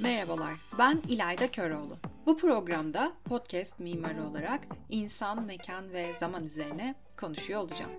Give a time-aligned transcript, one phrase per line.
[0.00, 1.98] Merhabalar, ben İlayda Köroğlu.
[2.26, 7.90] Bu programda podcast mimarı olarak insan, mekan ve zaman üzerine konuşuyor olacağım.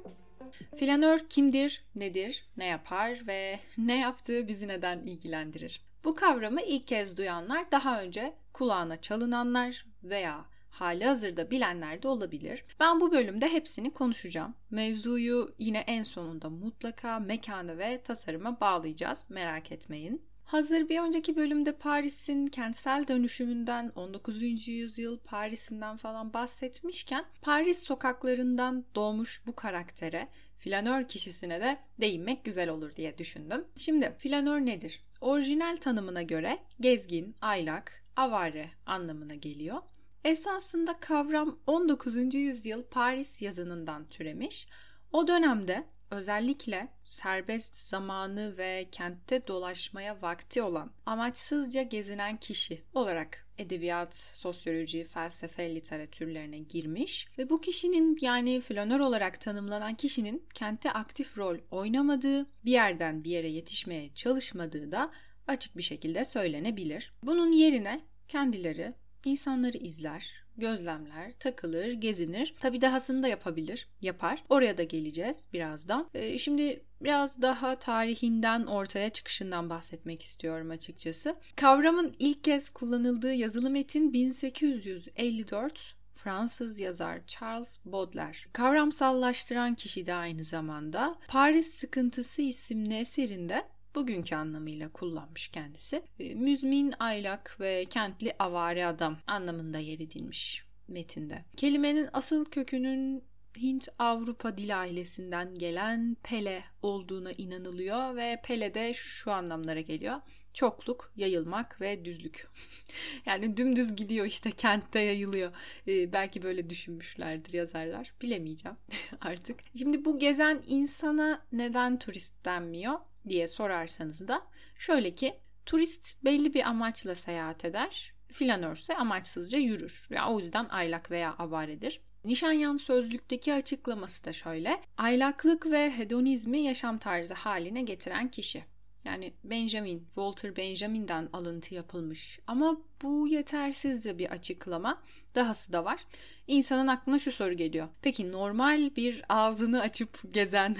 [0.79, 5.81] Flanör kimdir, nedir, ne yapar ve ne yaptığı bizi neden ilgilendirir?
[6.03, 12.65] Bu kavramı ilk kez duyanlar daha önce kulağına çalınanlar veya hali hazırda bilenler de olabilir.
[12.79, 14.55] Ben bu bölümde hepsini konuşacağım.
[14.69, 19.25] Mevzuyu yine en sonunda mutlaka mekanı ve tasarıma bağlayacağız.
[19.29, 20.34] Merak etmeyin.
[20.45, 24.67] Hazır bir önceki bölümde Paris'in kentsel dönüşümünden 19.
[24.67, 30.27] yüzyıl Paris'inden falan bahsetmişken Paris sokaklarından doğmuş bu karaktere
[30.57, 33.65] flanör kişisine de değinmek güzel olur diye düşündüm.
[33.77, 35.01] Şimdi flanör nedir?
[35.21, 39.81] Orijinal tanımına göre gezgin, aylak, avare anlamına geliyor.
[40.23, 42.33] Esasında kavram 19.
[42.33, 44.67] yüzyıl Paris yazınından türemiş.
[45.11, 54.15] O dönemde özellikle serbest zamanı ve kentte dolaşmaya vakti olan amaçsızca gezinen kişi olarak edebiyat,
[54.15, 61.57] sosyoloji, felsefe literatürlerine girmiş ve bu kişinin yani flanör olarak tanımlanan kişinin kentte aktif rol
[61.71, 65.11] oynamadığı, bir yerden bir yere yetişmeye çalışmadığı da
[65.47, 67.13] açık bir şekilde söylenebilir.
[67.23, 68.93] Bunun yerine kendileri
[69.25, 72.53] insanları izler, gözlemler, takılır, gezinir.
[72.59, 74.43] Tabii dahasını da yapabilir, yapar.
[74.49, 76.09] Oraya da geleceğiz birazdan.
[76.13, 81.35] Ee, şimdi biraz daha tarihinden ortaya çıkışından bahsetmek istiyorum açıkçası.
[81.55, 88.37] Kavramın ilk kez kullanıldığı yazılı metin 1854 Fransız yazar Charles Baudelaire.
[88.53, 96.03] Kavramsallaştıran kişi de aynı zamanda Paris Sıkıntısı isimli eserinde bugünkü anlamıyla kullanmış kendisi.
[96.19, 101.45] E, müzmin, aylak ve kentli avare adam anlamında yer edilmiş metinde.
[101.57, 103.23] Kelimenin asıl kökünün
[103.57, 110.21] Hint-Avrupa dil ailesinden gelen pele olduğuna inanılıyor ve pele de şu anlamlara geliyor.
[110.55, 112.47] Çokluk, yayılmak ve düzlük.
[113.25, 115.51] yani dümdüz gidiyor işte kentte yayılıyor.
[115.87, 118.13] Ee, belki böyle düşünmüşlerdir yazarlar.
[118.21, 118.77] Bilemeyeceğim
[119.21, 119.59] artık.
[119.77, 122.99] Şimdi bu gezen insana neden turist denmiyor?
[123.27, 124.41] diye sorarsanız da
[124.77, 125.33] şöyle ki
[125.65, 128.13] turist belli bir amaçla seyahat eder.
[128.31, 130.07] Flanörse amaçsızca yürür.
[130.09, 132.01] Yani o yüzden aylak veya avaredir.
[132.25, 134.81] Nişanyan sözlükteki açıklaması da şöyle.
[134.97, 138.63] Aylaklık ve hedonizmi yaşam tarzı haline getiren kişi.
[139.05, 142.39] Yani Benjamin, Walter Benjamin'den alıntı yapılmış.
[142.47, 145.01] Ama bu yetersiz de bir açıklama.
[145.35, 146.05] Dahası da var.
[146.47, 147.87] İnsanın aklına şu soru geliyor.
[148.01, 150.75] Peki normal bir ağzını açıp gezen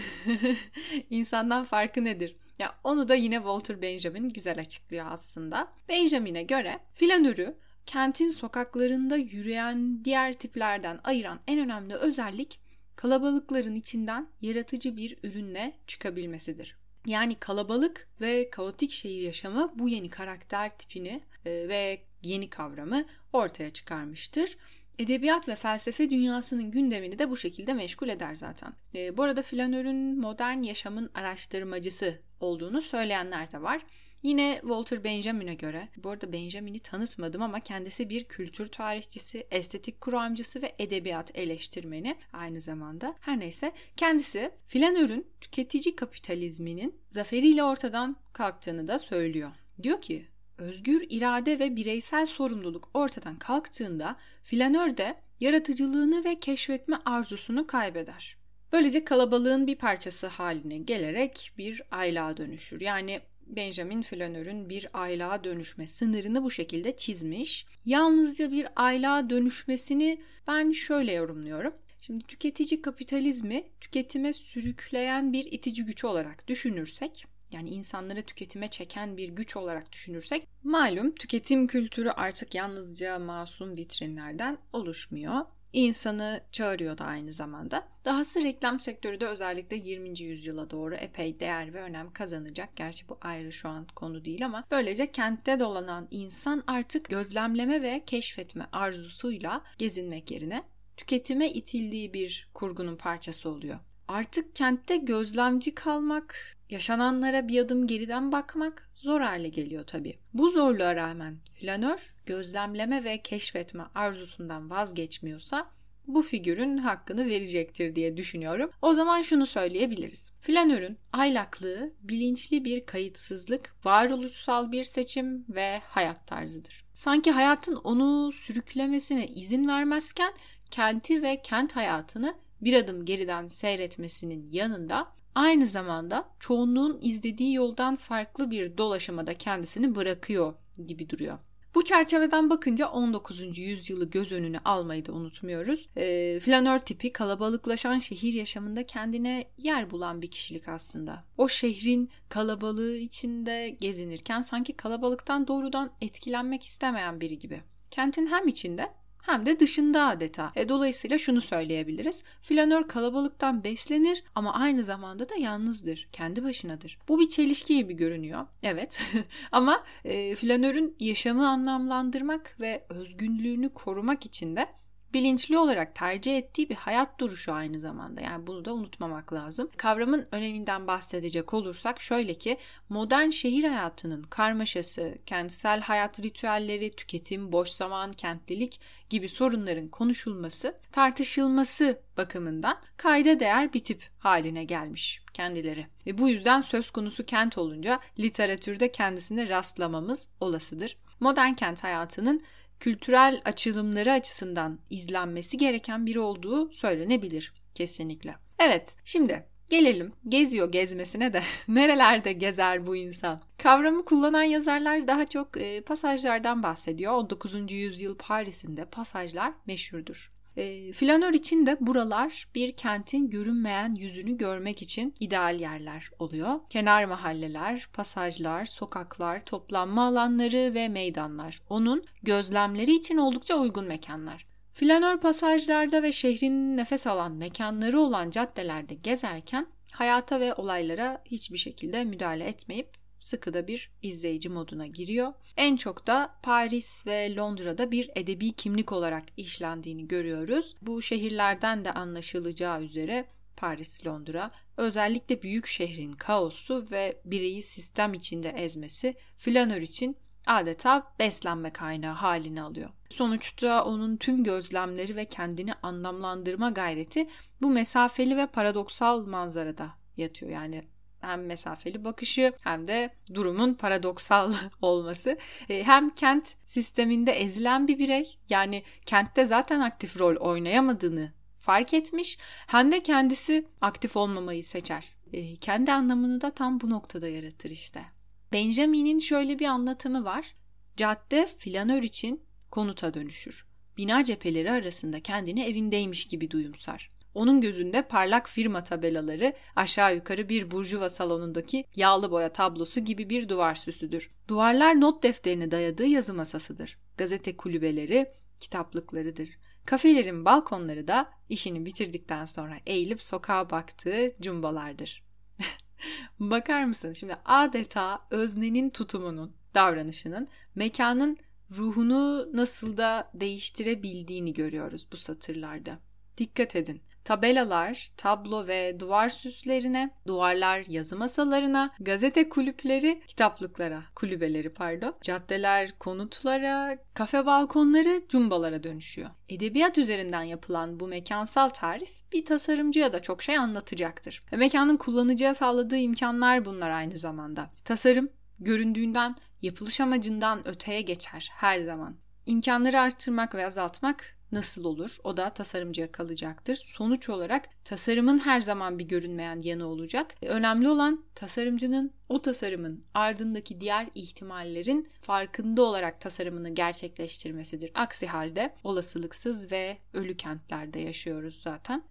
[1.10, 2.36] insandan farkı nedir?
[2.60, 5.72] Ya onu da yine Walter Benjamin güzel açıklıyor aslında.
[5.90, 7.56] Benjamin'e göre flanörü
[7.86, 12.60] kentin sokaklarında yürüyen diğer tiplerden ayıran en önemli özellik
[12.96, 16.85] kalabalıkların içinden yaratıcı bir ürünle çıkabilmesidir.
[17.06, 23.74] Yani kalabalık ve kaotik şehir yaşamı bu yeni karakter tipini e, ve yeni kavramı ortaya
[23.74, 24.58] çıkarmıştır.
[25.00, 28.74] Edebiyat ve felsefe dünyasının gündemini de bu şekilde meşgul eder zaten.
[28.96, 33.82] E, bu arada Flanör'ün modern yaşamın araştırmacısı olduğunu söyleyenler de var.
[34.26, 40.62] Yine Walter Benjamin'e göre, bu arada Benjamin'i tanıtmadım ama kendisi bir kültür tarihçisi, estetik kuramcısı
[40.62, 43.16] ve edebiyat eleştirmeni aynı zamanda.
[43.20, 49.52] Her neyse kendisi Flanör'ün tüketici kapitalizminin zaferiyle ortadan kalktığını da söylüyor.
[49.84, 50.26] Diyor ki
[50.58, 58.38] özgür irade ve bireysel sorumluluk ortadan kalktığında flanör de yaratıcılığını ve keşfetme arzusunu kaybeder.
[58.72, 62.82] Böylece kalabalığın bir parçası haline gelerek bir aylığa dönüşür.
[62.82, 67.66] Yani Benjamin Flanör'ün bir aylığa dönüşme sınırını bu şekilde çizmiş.
[67.86, 71.74] Yalnızca bir aylığa dönüşmesini ben şöyle yorumluyorum.
[72.02, 79.30] Şimdi tüketici kapitalizmi tüketime sürükleyen bir itici güç olarak düşünürsek yani insanları tüketime çeken bir
[79.30, 85.46] güç olarak düşünürsek malum tüketim kültürü artık yalnızca masum vitrinlerden oluşmuyor.
[85.76, 87.88] İnsanı çağırıyor da aynı zamanda.
[88.06, 90.20] Dahası reklam sektörü de özellikle 20.
[90.20, 92.76] yüzyıla doğru epey değer ve önem kazanacak.
[92.76, 98.04] Gerçi bu ayrı şu an konu değil ama böylece kentte dolanan insan artık gözlemleme ve
[98.06, 100.64] keşfetme arzusuyla gezinmek yerine
[100.98, 103.80] tüketime itildiği bir kurgunun parçası oluyor.
[104.08, 106.36] Artık kentte gözlemci kalmak,
[106.70, 110.18] yaşananlara bir adım geriden bakmak zor hale geliyor tabii.
[110.34, 115.68] Bu zorluğa rağmen flanör gözlemleme ve keşfetme arzusundan vazgeçmiyorsa
[116.08, 118.72] bu figürün hakkını verecektir diye düşünüyorum.
[118.82, 120.34] O zaman şunu söyleyebiliriz.
[120.42, 126.86] Flanörün aylaklığı bilinçli bir kayıtsızlık, varoluşsal bir seçim ve hayat tarzıdır.
[126.94, 130.34] Sanki hayatın onu sürüklemesine izin vermezken
[130.72, 138.52] kenti ve kent hayatını bir adım geriden seyretmesinin yanında aynı zamanda çoğunluğun izlediği yoldan farklı
[138.52, 140.54] bir dolaşımada kendisini bırakıyor
[140.88, 141.40] gibi duruyor.
[141.76, 143.58] Bu çerçeveden bakınca 19.
[143.58, 145.90] yüzyılı göz önüne almayı da unutmuyoruz.
[145.96, 151.24] E, flanör tipi kalabalıklaşan şehir yaşamında kendine yer bulan bir kişilik aslında.
[151.38, 157.62] O şehrin kalabalığı içinde gezinirken sanki kalabalıktan doğrudan etkilenmek istemeyen biri gibi.
[157.92, 158.92] Kentin hem içinde
[159.26, 160.52] hem de dışında adeta.
[160.56, 162.24] E, dolayısıyla şunu söyleyebiliriz.
[162.42, 166.08] Flanör kalabalıktan beslenir ama aynı zamanda da yalnızdır.
[166.12, 166.98] Kendi başınadır.
[167.08, 168.48] Bu bir çelişki gibi görünüyor.
[168.64, 169.00] Evet.
[169.52, 174.68] ama e, flanörün yaşamı anlamlandırmak ve özgünlüğünü korumak için de
[175.16, 178.22] bilinçli olarak tercih ettiği bir hayat duruşu aynı zamanda.
[178.22, 179.70] Yani bunu da unutmamak lazım.
[179.78, 182.58] Kavramın öneminden bahsedecek olursak şöyle ki
[182.90, 188.80] modern şehir hayatının karmaşası, kentsel hayat ritüelleri, tüketim, boş zaman, kentlilik
[189.10, 195.88] gibi sorunların konuşulması, tartışılması bakımından kayda değer bir tip haline gelmiş kendileri.
[196.08, 200.98] Ve bu yüzden söz konusu kent olunca literatürde kendisine rastlamamız olasıdır.
[201.20, 202.44] Modern kent hayatının
[202.80, 208.36] kültürel açılımları açısından izlenmesi gereken biri olduğu söylenebilir kesinlikle.
[208.60, 213.42] Evet, şimdi Gelelim geziyor gezmesine de nerelerde gezer bu insan?
[213.58, 217.14] Kavramı kullanan yazarlar daha çok e, pasajlardan bahsediyor.
[217.14, 217.72] 19.
[217.72, 220.35] yüzyıl Paris'inde pasajlar meşhurdur.
[220.58, 226.60] E, flanör için de buralar bir kentin görünmeyen yüzünü görmek için ideal yerler oluyor.
[226.70, 231.62] Kenar mahalleler, pasajlar, sokaklar, toplanma alanları ve meydanlar.
[231.70, 234.46] Onun gözlemleri için oldukça uygun mekanlar.
[234.74, 242.04] Flanör pasajlarda ve şehrin nefes alan mekanları olan caddelerde gezerken hayata ve olaylara hiçbir şekilde
[242.04, 245.34] müdahale etmeyip sıkı da bir izleyici moduna giriyor.
[245.58, 250.76] En çok da Paris ve Londra'da bir edebi kimlik olarak işlendiğini görüyoruz.
[250.82, 253.26] Bu şehirlerden de anlaşılacağı üzere
[253.58, 261.74] Paris, Londra özellikle büyük şehrin kaosu ve bireyi sistem içinde ezmesi flanör için adeta beslenme
[261.74, 262.90] kaynağı halini alıyor.
[263.10, 267.30] Sonuçta onun tüm gözlemleri ve kendini anlamlandırma gayreti
[267.62, 270.52] bu mesafeli ve paradoksal manzarada yatıyor.
[270.52, 270.84] Yani
[271.26, 275.38] hem mesafeli bakışı hem de durumun paradoksal olması.
[275.70, 282.38] E, hem kent sisteminde ezilen bir birey yani kentte zaten aktif rol oynayamadığını fark etmiş
[282.68, 285.10] hem de kendisi aktif olmamayı seçer.
[285.34, 288.06] E, kendi anlamını da tam bu noktada yaratır işte.
[288.54, 290.56] Benjamin'in şöyle bir anlatımı var.
[290.98, 293.66] Cadde flanör için konuta dönüşür.
[293.98, 297.12] Bina cepheleri arasında kendini evindeymiş gibi duyumsar.
[297.36, 303.50] Onun gözünde parlak firma tabelaları aşağı yukarı bir burjuva salonundaki yağlı boya tablosu gibi bir
[303.50, 304.32] duvar süsüdür.
[304.48, 306.98] Duvarlar not defterine dayadığı yazı masasıdır.
[307.18, 309.50] Gazete kulübeleri, kitaplıklarıdır.
[309.86, 315.24] Kafelerin balkonları da işini bitirdikten sonra eğilip sokağa baktığı cumbalardır.
[316.40, 317.14] Bakar mısın?
[317.14, 321.38] Şimdi adeta öznenin tutumunun, davranışının mekanın
[321.72, 326.00] ruhunu nasıl da değiştirebildiğini görüyoruz bu satırlarda.
[326.38, 335.16] Dikkat edin tabelalar, tablo ve duvar süslerine, duvarlar yazı masalarına, gazete kulüpleri, kitaplıklara, kulübeleri pardon,
[335.22, 339.30] caddeler konutlara, kafe balkonları cumbalara dönüşüyor.
[339.50, 344.44] Edebiyat üzerinden yapılan bu mekansal tarif bir tasarımcıya da çok şey anlatacaktır.
[344.52, 347.70] Ve mekanın kullanıcıya sağladığı imkanlar bunlar aynı zamanda.
[347.86, 348.30] Tasarım
[348.60, 352.16] göründüğünden yapılış amacından öteye geçer her zaman.
[352.46, 355.18] İmkanları arttırmak ve azaltmak nasıl olur?
[355.24, 356.76] O da tasarımcıya kalacaktır.
[356.76, 360.36] Sonuç olarak tasarımın her zaman bir görünmeyen yanı olacak.
[360.42, 367.92] E, önemli olan tasarımcının o tasarımın ardındaki diğer ihtimallerin farkında olarak tasarımını gerçekleştirmesidir.
[367.96, 372.04] Aksi halde olasılıksız ve ölü kentlerde yaşıyoruz zaten.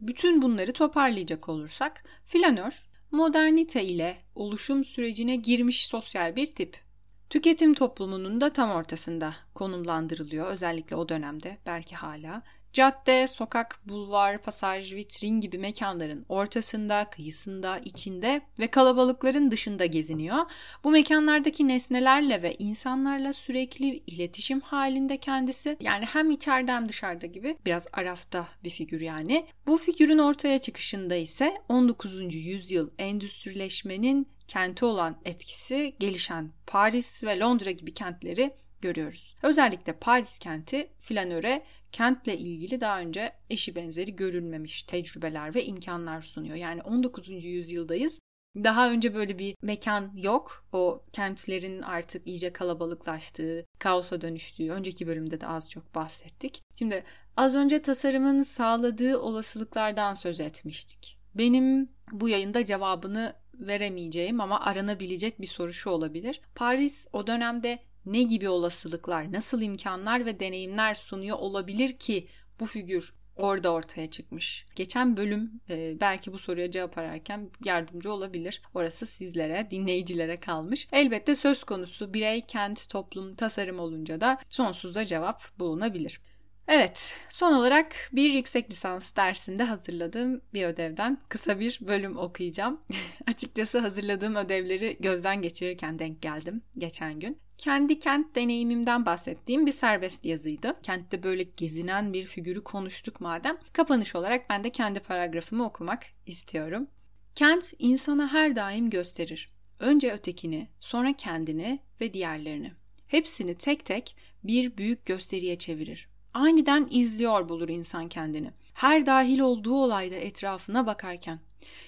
[0.00, 6.87] Bütün bunları toparlayacak olursak flanör modernite ile oluşum sürecine girmiş sosyal bir tip.
[7.30, 12.42] Tüketim toplumunun da tam ortasında konumlandırılıyor özellikle o dönemde belki hala.
[12.72, 20.38] Cadde, sokak, bulvar, pasaj, vitrin gibi mekanların ortasında, kıyısında, içinde ve kalabalıkların dışında geziniyor.
[20.84, 25.76] Bu mekanlardaki nesnelerle ve insanlarla sürekli iletişim halinde kendisi.
[25.80, 29.46] Yani hem içeride hem dışarıda gibi biraz arafta bir figür yani.
[29.66, 32.34] Bu figürün ortaya çıkışında ise 19.
[32.34, 39.36] yüzyıl endüstrileşmenin kenti olan etkisi gelişen Paris ve Londra gibi kentleri görüyoruz.
[39.42, 46.56] Özellikle Paris kenti flanöre kentle ilgili daha önce eşi benzeri görülmemiş tecrübeler ve imkanlar sunuyor.
[46.56, 47.28] Yani 19.
[47.44, 48.18] yüzyıldayız.
[48.56, 50.64] Daha önce böyle bir mekan yok.
[50.72, 56.62] O kentlerin artık iyice kalabalıklaştığı, kaosa dönüştüğü önceki bölümde de az çok bahsettik.
[56.78, 57.04] Şimdi
[57.36, 61.18] az önce tasarımın sağladığı olasılıklardan söz etmiştik.
[61.34, 66.40] Benim bu yayında cevabını veremeyeceğim ama aranabilecek bir soru şu olabilir.
[66.54, 72.28] Paris o dönemde ne gibi olasılıklar, nasıl imkanlar ve deneyimler sunuyor olabilir ki
[72.60, 74.66] bu figür orada ortaya çıkmış.
[74.76, 78.62] Geçen bölüm e, belki bu soruya cevap ararken yardımcı olabilir.
[78.74, 80.88] Orası sizlere, dinleyicilere kalmış.
[80.92, 86.20] Elbette söz konusu birey, kent, toplum, tasarım olunca da sonsuzda cevap bulunabilir.
[86.68, 92.80] Evet, son olarak bir yüksek lisans dersinde hazırladığım bir ödevden kısa bir bölüm okuyacağım.
[93.26, 97.38] Açıkçası hazırladığım ödevleri gözden geçirirken denk geldim geçen gün.
[97.58, 100.76] Kendi kent deneyimimden bahsettiğim bir serbest yazıydı.
[100.82, 103.58] Kentte böyle gezinen bir figürü konuştuk madem.
[103.72, 106.86] Kapanış olarak ben de kendi paragrafımı okumak istiyorum.
[107.34, 109.52] Kent insana her daim gösterir.
[109.80, 112.72] Önce ötekini, sonra kendini ve diğerlerini.
[113.06, 118.50] Hepsini tek tek bir büyük gösteriye çevirir aniden izliyor bulur insan kendini.
[118.74, 121.40] Her dahil olduğu olayda etrafına bakarken.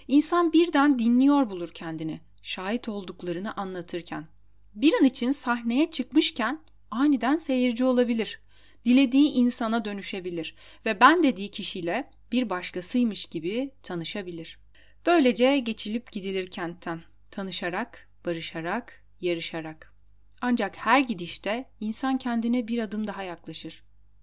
[0.09, 4.26] İnsan birden dinliyor bulur kendini, şahit olduklarını anlatırken.
[4.75, 8.40] Bir an için sahneye çıkmışken aniden seyirci olabilir.
[8.85, 10.54] Dilediği insana dönüşebilir
[10.87, 14.59] ve ben dediği kişiyle bir başkasıymış gibi tanışabilir.
[15.07, 19.95] Böylece geçilip gidilir kentten, tanışarak, barışarak, yarışarak.
[20.40, 23.83] Ancak her gidişte insan kendine bir adım daha yaklaşır.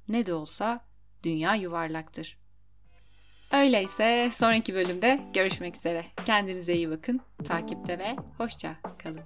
[0.09, 0.85] Ne de olsa
[1.23, 2.37] dünya yuvarlaktır.
[3.51, 6.05] Öyleyse sonraki bölümde görüşmek üzere.
[6.25, 9.23] Kendinize iyi bakın, takipte ve hoşça kalın.